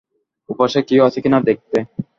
ওপাশে 0.49 0.79
কেউ 0.81 1.01
আছে 1.07 1.19
কিনা 1.23 1.39
দেখতে। 1.41 1.77